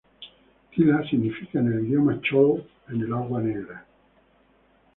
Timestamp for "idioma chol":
1.85-2.51